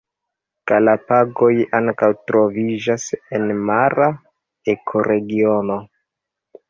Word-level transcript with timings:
Galapagoj 0.69 1.49
ankaŭ 1.81 2.09
troviĝas 2.31 3.07
en 3.39 3.47
mara 3.71 4.09
ekoregiono. 4.75 5.79